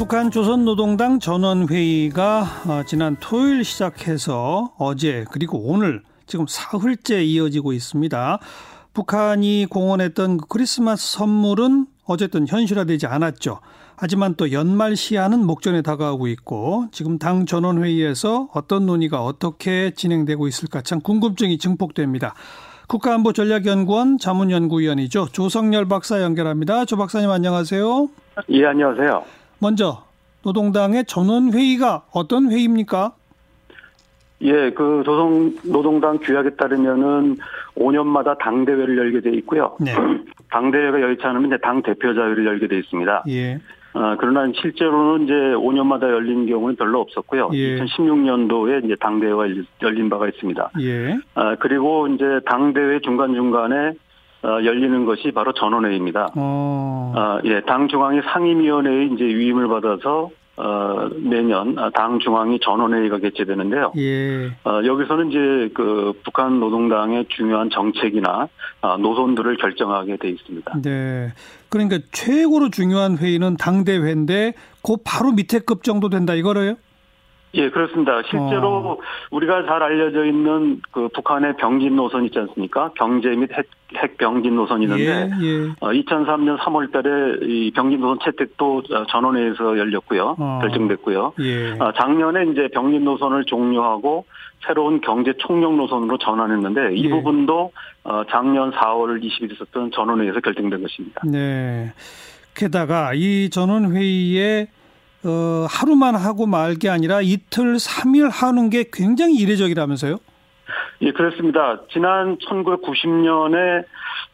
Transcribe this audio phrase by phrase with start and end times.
[0.00, 8.38] 북한 조선노동당 전원회의가 어, 지난 토요일 시작해서 어제 그리고 오늘 지금 사흘째 이어지고 있습니다.
[8.94, 13.60] 북한이 공언했던 그 크리스마스 선물은 어쨌든 현실화되지 않았죠.
[13.94, 20.80] 하지만 또 연말 시한은 목전에 다가오고 있고 지금 당 전원회의에서 어떤 논의가 어떻게 진행되고 있을까
[20.80, 22.32] 참 궁금증이 증폭됩니다.
[22.88, 25.28] 국가안보전략연구원 자문연구위원이죠.
[25.30, 26.86] 조성열 박사 연결합니다.
[26.86, 28.08] 조 박사님 안녕하세요.
[28.48, 29.39] 예, 안녕하세요.
[29.60, 30.04] 먼저
[30.42, 33.12] 노동당의 전원회의가 어떤 회의입니까?
[34.42, 37.36] 예, 그 조선 노동당 규약에 따르면은
[37.76, 39.76] 5년마다 당 대회를 열게 돼 있고요.
[39.78, 39.92] 네.
[40.50, 43.24] 당 대회가 열지 않으면 이제 당 대표 자회를 열게 돼 있습니다.
[43.28, 43.58] 예.
[43.92, 47.50] 어, 그러나 실제로는 이제 5년마다 열린 경우는 별로 없었고요.
[47.52, 47.80] 예.
[47.80, 49.44] 2016년도에 이제 당 대회가
[49.82, 50.70] 열린 바가 있습니다.
[50.80, 51.18] 예.
[51.34, 53.94] 아, 그리고 이제 당 대회 중간 중간에 어,
[54.42, 56.30] 열리는 것이 바로 전원회의입니다.
[56.36, 57.12] 어.
[57.16, 63.92] 아, 예, 당 중앙위 상임위원회의 이제 위임을 받아서 어, 매년 당 중앙위 전원회의가 개최되는데요.
[63.96, 64.48] 예.
[64.64, 68.48] 어, 여기서는 이제 그 북한 노동당의 중요한 정책이나
[68.82, 70.82] 아, 노선들을 결정하게 돼 있습니다.
[70.82, 71.32] 네.
[71.70, 76.74] 그러니까 최고로 중요한 회의는 당대회인데 그 바로 밑에 급 정도 된다 이거래요?
[77.54, 78.22] 예, 그렇습니다.
[78.22, 78.98] 실제로 어.
[79.30, 82.92] 우리가 잘 알려져 있는 그 북한의 병진 노선 있지 않습니까?
[82.96, 85.46] 경제 및 핵, 핵 병진 노선이 있는데 예.
[85.46, 85.68] 예.
[85.80, 90.36] 어, 2003년 3월 달에 이 병진 노선 채택도 어, 전원회에서 열렸고요.
[90.38, 90.58] 어.
[90.62, 91.32] 결정됐고요.
[91.40, 91.76] 예.
[91.80, 94.26] 아, 작년에 이제 병진 노선을 종료하고
[94.66, 97.08] 새로운 경제 총력 노선으로 전환했는데 이 예.
[97.08, 97.72] 부분도
[98.04, 101.22] 어, 작년 4월 20일 있었던 전원회에서 결정된 것입니다.
[101.24, 101.92] 네.
[102.54, 104.68] 게다가 이 전원 회의에
[105.24, 110.18] 어, 하루만 하고 말 게 아니라 이틀, 삼일 하는 게 굉장히 이례적이라면서요?
[111.02, 111.80] 예, 그렇습니다.
[111.92, 113.84] 지난 1990년에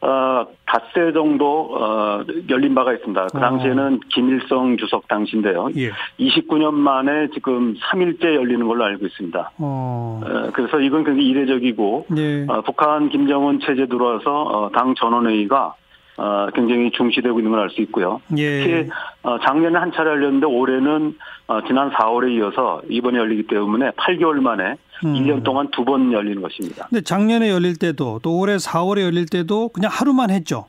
[0.01, 3.27] 어, 닷새 정도 어, 열린 바가 있습니다.
[3.31, 3.41] 그 어.
[3.41, 5.69] 당시에는 김일성 주석 당시인데요.
[5.77, 5.91] 예.
[6.19, 9.51] 29년 만에 지금 3일째 열리는 걸로 알고 있습니다.
[9.57, 10.21] 어.
[10.23, 12.45] 어, 그래서 이건 굉장히 이례적이고 네.
[12.47, 15.73] 어, 북한 김정은 체제 들어와서 어, 당 전원회의가
[16.17, 18.21] 어, 굉장히 중시되고 있는 걸 알 수 있고요.
[18.37, 18.59] 예.
[18.63, 18.89] 특히
[19.23, 21.15] 어, 작년에 한 차례 열렸는데 올해는
[21.47, 25.13] 어, 지난 4월에 이어서 이번에 열리기 때문에 8개월 만에 음.
[25.13, 26.87] 1년 동안 두 번 열리는 것입니다.
[26.89, 30.65] 근데 작년에 열릴 때도 또 올해 4월에 열릴 때도 그냥 하루만 했죠.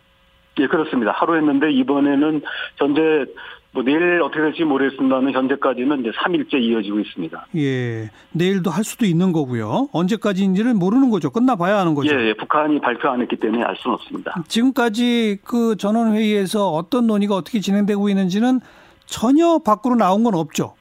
[0.60, 1.12] 예, 그렇습니다.
[1.12, 2.42] 하루 했는데 이번에는
[2.76, 3.24] 현재
[3.72, 7.46] 뭐 내일 어떻게 될지 모르겠습니다만 현재까지는 이제 3일째 이어지고 있습니다.
[7.56, 8.10] 예.
[8.32, 9.88] 내일도 할 수도 있는 거고요.
[9.92, 11.30] 언제까지인지를 모르는 거죠.
[11.30, 12.14] 끝나봐야 하는 거죠.
[12.14, 14.34] 예, 예, 북한이 발표 안 했기 때문에 알 수는 없습니다.
[14.48, 18.60] 지금까지 그 전원회의에서 어떤 논의가 어떻게 진행되고 있는지는
[19.04, 20.74] 전혀 밖으로 나온 건 없죠.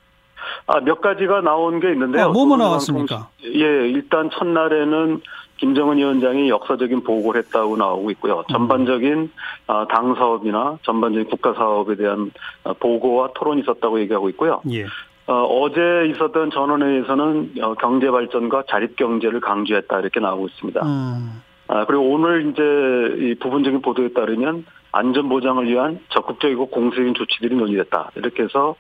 [0.66, 2.26] 아, 몇 가지가 나온 게 있는데요.
[2.26, 3.30] 아, 뭐뭐 나왔습니까?
[3.42, 5.22] 통신- 예, 일단 첫날에는
[5.58, 8.44] 김정은 위원장이 역사적인 보고를 했다고 나오고 있고요.
[8.50, 9.32] 전반적인
[9.68, 12.32] 아, 당 사업이나 전반적인 국가 사업에 대한
[12.64, 14.62] 아, 보고와 토론이 있었다고 얘기하고 있고요.
[14.72, 14.86] 예.
[15.28, 20.86] 어, 제 있었던 전원회의에서는 어, 경제 발전과 자립 경제를 강조했다 이렇게 나오고 있습니다.
[20.86, 21.42] 음.
[21.68, 28.12] 아, 그리고 오늘 이제 이 부분적인 보도에 따르면 안전 보장을 위한 적극적이고 공세적인 조치들이 논의됐다.
[28.16, 28.76] 이렇게 해서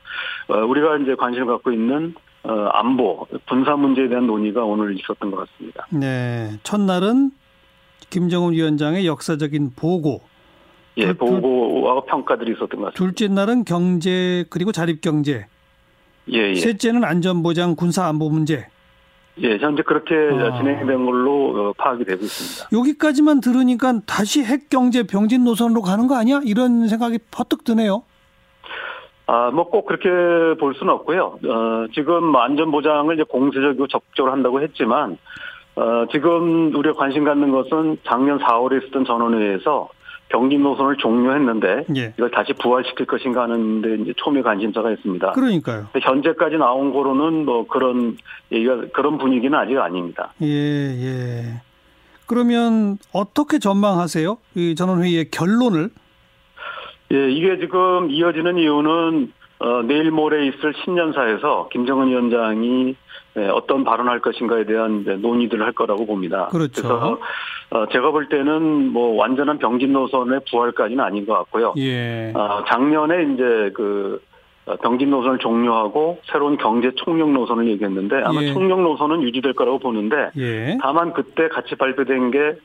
[0.48, 2.27] 어, 우리가 이제 관심을 갖고 있는 어,
[2.72, 5.85] 안보, 군사 문제에 대한 논의가 오늘 있었던 것 같습니다.
[5.91, 6.52] 네.
[6.63, 7.31] 첫날은
[8.09, 10.22] 김정은 위원장의 역사적인 보고.
[10.97, 12.91] 예, 보고와 평가들이 있었던 것 같습니다.
[12.94, 15.46] 둘째 날은 경제 그리고 자립 경제.
[16.31, 16.56] 예, 예.
[16.56, 18.68] 셋째는 안전 보장 군사 안보 문제.
[19.40, 20.57] 예, 현재 그렇게 아.
[20.57, 22.69] 진행된 걸로 어, 파악이 되고 있습니다.
[22.75, 26.41] 여기까지만 들으니까 다시 핵 경제 병진 노선으로 가는 거 아니야?
[26.44, 28.03] 이런 생각이 퍼뜩 드네요.
[29.28, 30.10] 아, 뭐 꼭 그렇게
[30.60, 31.40] 볼 수는 없고요.
[31.46, 35.18] 어, 지금 안전 보장을 이제 공세적이고 적극적으로 한다고 했지만,
[35.76, 39.90] 어, 지금 우리가 관심 갖는 것은 작년 4월에 있었던 전원회에서
[40.30, 42.14] 병진 노선을 종료했는데, 예.
[42.18, 45.34] 이걸 다시 부활시킬 것인가 하는데 이제 초미 관심사가 있습니다.
[45.34, 45.88] 그러니까요.
[46.02, 48.18] 현재까지 나온 거로는 뭐 그런
[48.52, 50.34] 얘기가, 그런 분위기는 아직 아닙니다.
[50.42, 51.62] 예, 예.
[52.26, 54.38] 그러면 어떻게 전망하세요?
[54.56, 55.90] 이 전원회의의 결론을?
[57.13, 62.95] 예, 이게 지금 이어지는 이유는 어, 내일 모레 있을 신년사에서 김정은 위원장이
[63.38, 66.48] 예, 어떤 발언할 것인가에 대한 논의들을 할 거라고 봅니다.
[66.51, 66.81] 그렇죠.
[66.81, 67.19] 래서
[67.69, 71.74] 어, 제가 볼 때는 뭐 완전한 병진 노선의 부활까지는 아닌 것 같고요.
[71.77, 72.31] 예.
[72.36, 74.21] 어, 작년에 이제 그
[74.65, 78.53] 어, 병진 노선을 종료하고 새로운 경제 총력 노선을 얘기했는데 아마 예.
[78.53, 80.77] 총력 노선은 유지될 거라고 보는데 예.
[80.81, 82.57] 다만 그때 같이 발표된 게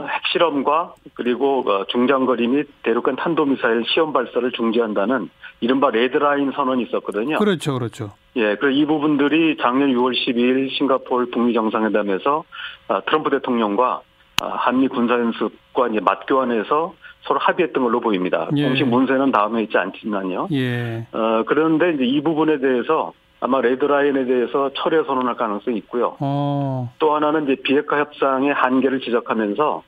[0.00, 7.38] 핵실험과 그리고 어, 중장거리 및 대륙간 탄도미사일 시험 발사를 중지한다는 이른바 레드라인 선언이 있었거든요.
[7.38, 8.10] 그렇죠, 그렇죠.
[8.36, 12.44] 예, 그이 부분들이 작년 6월 12일 싱가포르 북미 정상회담에서
[12.88, 14.02] 아, 트럼프 대통령과
[14.42, 18.48] 아, 한미 군사연습과 이제 맞교환해서 서로 합의했던 걸로 보입니다.
[18.56, 18.66] 예.
[18.66, 20.48] 공식 문서는 다음에 있지 않지만요.
[20.52, 21.06] 예.
[21.12, 26.16] 어, 그런데 이제 이 부분에 대해서 아마 레드라인에 대해서 철회 선언할 가능성이 있고요.
[26.20, 26.92] 어.
[26.98, 29.82] 또 하나는 이제 비핵화 협상의 한계를 지적하면서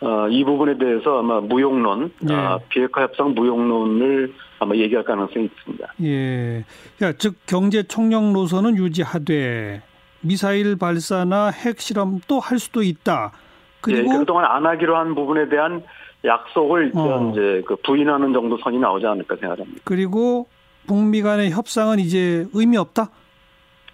[0.00, 2.34] 어, 이 부분에 대해서 아마 무용론, 예.
[2.34, 5.94] 아, 비핵화 협상 무용론을 아마 얘기할 가능성이 있습니다.
[6.02, 6.64] 예.
[6.96, 9.82] 그러니까 즉 경제 총력 노선은 유지하되
[10.20, 13.32] 미사일 발사나 핵 실험도 할 수도 있다.
[13.80, 15.82] 그리고 예, 그동안 안 하기로 한 부분에 대한
[16.24, 17.30] 약속을 어.
[17.30, 19.80] 이제 그 부인하는 정도 선이 나오지 않을까 생각합니다.
[19.84, 20.48] 그리고
[20.86, 23.10] 북미 간의 협상은 이제 의미 없다.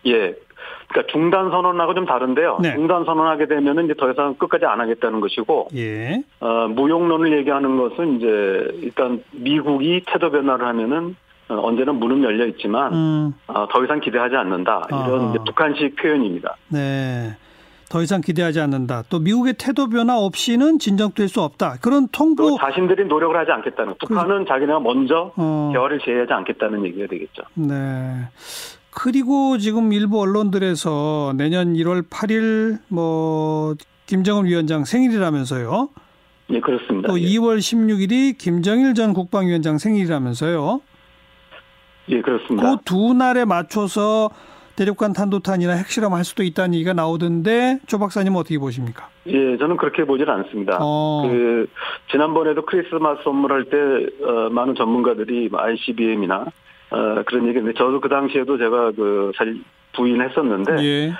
[0.07, 0.35] 예.
[0.89, 2.59] 그러니까 중단 선언하고 좀 다른데요.
[2.63, 2.75] 네.
[2.75, 6.23] 중단 선언하게 되면은 이제 더 이상 끝까지 안 하겠다는 것이고, 예.
[6.41, 11.17] 어, 무용론을 얘기하는 것은 이제 일단 미국이 태도 변화를 하면은
[11.49, 13.35] 어, 언제나 문은 열려 있지만 음.
[13.49, 15.31] 어, 더 이상 기대하지 않는다 이런.
[15.31, 16.57] 이제 북한식 표현입니다.
[16.69, 17.37] 네.
[17.91, 19.03] 더 이상 기대하지 않는다.
[19.11, 21.75] 또 미국의 태도 변화 없이는 진정될 수 없다.
[21.83, 25.71] 그런 또 통보 자신들이 노력을 하지 않겠다는 북한은 자기네가 먼저 어.
[25.75, 27.43] 대화를 제의하지 않겠다는 얘기가 되겠죠.
[27.55, 28.29] 네.
[28.93, 33.75] 그리고 지금 일부 언론들에서 내년 1월 8일 뭐
[34.07, 35.89] 김정은 위원장 생일이라면서요.
[36.51, 37.09] 예, 그렇습니다.
[37.09, 37.25] 또 예.
[37.25, 40.81] 2월 16일이 김정일 전 국방위원장 생일이라면서요.
[42.11, 42.71] 예, 그렇습니다.
[42.71, 44.31] 그 두 날에 맞춰서
[44.81, 49.11] 대륙간 탄도탄이나 핵실험 할 수도 있다는 얘기가 나오던데 조 박사님 어떻게 보십니까?
[49.27, 50.79] 예, 저는 그렇게 보질 않습니다.
[50.81, 51.29] 어.
[51.29, 51.69] 그
[52.11, 53.77] 지난번에도 크리스마스 선물할 때
[54.25, 56.47] 어, 많은 전문가들이 ICBM이나
[56.93, 59.63] 어, 그런 얘기했는데 저도 그 당시에도 제가 그 사실
[59.95, 61.11] 부인했었는데 예.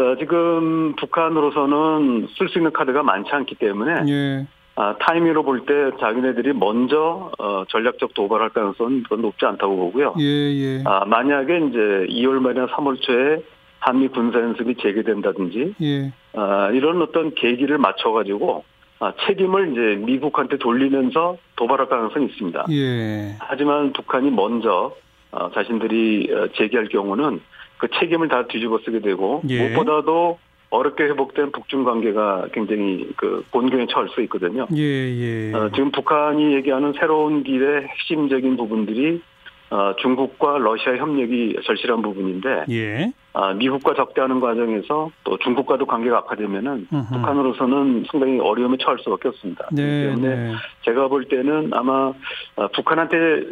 [0.00, 4.46] 어, 지금 북한으로서는 쓸 수 있는 카드가 많지 않기 때문에 예.
[4.80, 10.14] 아, 타이밍으로 볼 때 자기네들이 먼저 어, 전략적 도발할 가능성은 높지 않다고 보고요.
[10.20, 10.82] 예, 예.
[10.86, 11.78] 아, 만약에 이제
[12.14, 13.42] 2월 말이나 3월 초에
[13.80, 16.12] 한미 군사 연습이 재개된다든지 예.
[16.34, 18.62] 아, 이런 어떤 계기를 맞춰 가지고
[19.00, 22.66] 아, 책임을 이제 미국한테 돌리면서 도발할 가능성이 있습니다.
[22.70, 23.34] 예.
[23.40, 24.94] 하지만 북한이 먼저
[25.32, 27.40] 어, 자신들이 어, 제기할 경우는
[27.78, 29.70] 그 책임을 다 뒤집어 쓰게 되고 예.
[29.70, 30.38] 무엇보다도
[30.70, 34.66] 어렵게 회복된 북중 관계가 굉장히 그 곤경에 처할 수 있거든요.
[34.76, 35.52] 예, 예.
[35.54, 39.22] 어, 지금 북한이 얘기하는 새로운 길의 핵심적인 부분들이
[39.70, 43.12] 어, 중국과 러시아 협력이 절실한 부분인데 예.
[43.40, 47.14] 아, 미국과 적대하는 과정에서 또 중국과도 관계가 악화되면은 음흠.
[47.14, 49.68] 북한으로서는 상당히 어려움에 처할 수밖에 없습니다.
[49.70, 50.54] 네, 네.
[50.84, 52.12] 제가 볼 때는 아마
[52.56, 53.44] 어, 북한한테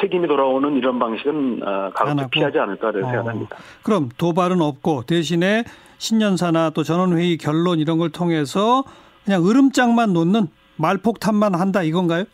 [0.00, 2.30] 책임이 돌아오는 이런 방식은 어, 안 가급적?
[2.32, 3.10] 피하지 않을까 를 어.
[3.10, 3.56] 생각합니다.
[3.84, 5.62] 그럼 도발은 없고 대신에
[5.98, 8.82] 신년사나 또 전원회의 결론 이런 걸 통해서
[9.24, 10.48] 그냥 으름장만 놓는
[10.78, 12.24] 말폭탄만 한다 이건가요?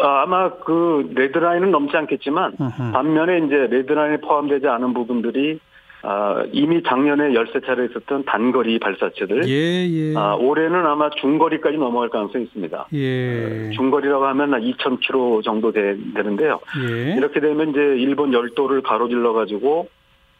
[0.00, 2.56] 아, 아마 그 레드라인은 넘지 않겠지만.
[2.92, 5.60] 반면에 이제 레드라인에 포함되지 않은 부분들이
[6.02, 10.16] 아, 이미 작년에 열세 차례 있었던 단거리 발사체들 예, 예.
[10.16, 12.86] 아, 올해는 아마 중거리까지 넘어갈 가능성이 있습니다.
[12.94, 13.70] 예.
[13.70, 16.60] 중거리라고 하면 한 2,000km 정도 되, 되는데요.
[16.82, 17.14] 예.
[17.16, 19.88] 이렇게 되면 이제 일본 열도를 가로질러 가지고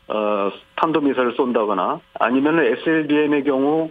[0.08, 3.90] 어, 탄도미사를 쏜다거나 아니면 SLBM의 경우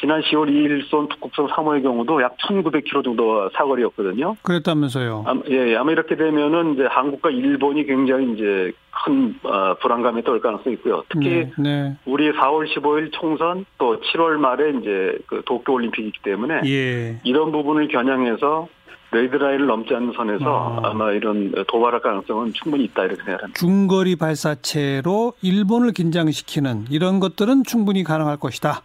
[0.00, 4.36] 지난 10월 2일 쏜 북극성 3호의 경우도 약 1,900km 정도 사거리였거든요.
[4.42, 5.24] 그랬다면서요.
[5.26, 8.72] 아마, 예, 아마 이렇게 되면은 이제 한국과 일본이 굉장히 이제
[9.04, 11.04] 큰 어, 불안감에 떨 가능성이 있고요.
[11.08, 11.96] 특히 네, 네.
[12.04, 17.20] 우리 4월 15일 총선 또 7월 말에 이제 그 도쿄 올림픽이기 때문에 예.
[17.24, 18.68] 이런 부분을 겨냥해서
[19.10, 20.90] 레이드라인을 넘지 않는 선에서 아.
[20.90, 20.94] 아.
[20.94, 23.58] 마 이런 도발할 가능성은 충분히 있다 이렇게 생각합니다.
[23.58, 28.82] 중거리 발사체로 일본을 긴장시키는 이런 것들은 충분히 가능할 것이다.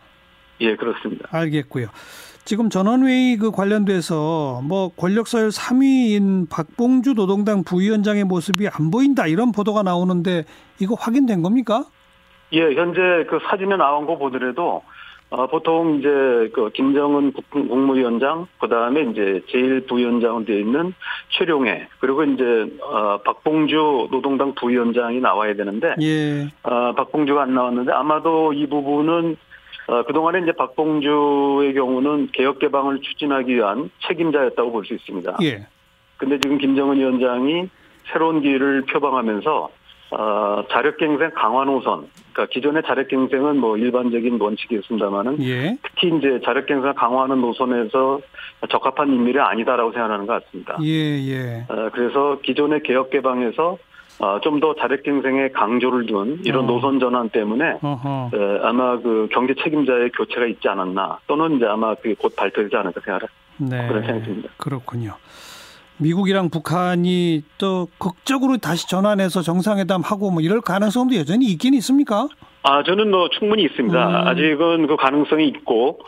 [0.61, 1.27] 예, 그렇습니다.
[1.31, 1.87] 알겠고요.
[2.45, 9.83] 지금 전원회의 그 관련돼서 뭐 권력서열 3위인 박봉주 노동당 부위원장의 모습이 안 보인다 이런 보도가
[9.83, 10.43] 나오는데
[10.79, 11.85] 이거 확인된 겁니까?
[12.51, 14.83] 예, 현재 그 사진에 나온 거 보더라도
[15.29, 16.07] 어, 보통 이제
[16.53, 20.93] 그 김정은 국- 국무위원장 그다음에 이제 제일 부위원장으로 되어 있는
[21.29, 22.43] 최룡해 그리고 이제
[22.83, 26.49] 어, 박봉주 노동당 부위원장이 나와야 되는데 예.
[26.61, 29.37] 어, 박봉주가 안 나왔는데 아마도 이 부분은
[29.87, 35.37] 어, 그동안에 이제 박봉주의 경우는 개혁 개방을 추진하기 위한 책임자였다고 볼 수 있습니다.
[35.43, 35.65] 예.
[36.17, 37.69] 근데 지금 김정은 위원장이
[38.11, 39.69] 새로운 길을 표방하면서
[40.11, 45.75] 어, 자력갱생 강화 노선, 그러니까 기존의 자력갱생은 뭐 일반적인 원칙이 있습니다만은 예.
[45.83, 48.19] 특히 이제 자력갱생 강화하는 노선에서
[48.69, 50.77] 적합한 인물이 아니다라고 생각하는 것 같습니다.
[50.83, 51.65] 예, 예.
[51.67, 53.77] 어, 그래서 기존의 개혁 개방에서
[54.19, 56.67] 어, 좀 더 자력갱생에 강조를 둔 이런 어.
[56.67, 57.65] 노선 전환 때문에.
[57.65, 63.01] 에, 아마 그 경제 책임자의 교체가 있지 않았나 또는 이제 아마 그게 곧 발표되지 않을까
[63.01, 63.27] 생각을
[63.57, 63.87] 네.
[63.87, 64.49] 그런 듭니다.
[64.57, 65.15] 그렇군요.
[65.97, 72.27] 미국이랑 북한이 또 극적으로 다시 전환해서 정상회담 하고 뭐 이럴 가능성도 여전히 있긴 있습니까?
[72.63, 74.09] 아, 저는 뭐 충분히 있습니다.
[74.09, 74.27] 음.
[74.27, 75.99] 아직은 그 가능성이 있고,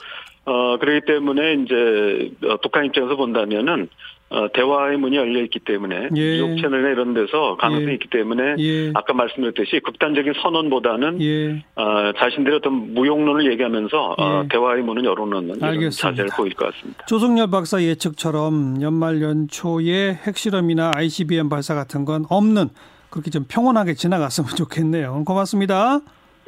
[0.46, 3.90] 어, 그렇기 때문에 이제 어, 북한 입장에서 본다면은
[4.30, 6.38] 어, 대화의 문이 열려 있기 때문에 예.
[6.38, 7.94] 뉴욕 채널이나 이런 데서 가능성이 예.
[7.94, 8.92] 있기 때문에 예.
[8.96, 11.64] 아까 말씀드렸듯이 극단적인 선언보다는 예.
[11.76, 14.48] 어, 자신들의 어떤 무용론을 얘기하면서 어, 예.
[14.50, 16.10] 대화의 문은 열어놓는 이런 알겠습니다.
[16.10, 17.06] 자세를 보일 것 같습니다.
[17.06, 22.70] 조성열 박사 예측처럼 연말 연초에 핵실험이나 ICBM 발사 같은 건 없는
[23.12, 25.24] 그렇게 좀 평온하게 지나갔으면 좋겠네요.
[25.26, 26.00] 고맙습니다.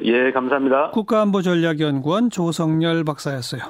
[0.02, 0.90] 예, 감사합니다.
[0.90, 3.62] 국가안보전략연구원 조성열 박사였어요.